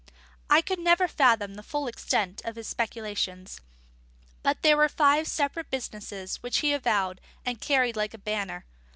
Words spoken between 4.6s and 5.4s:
there were five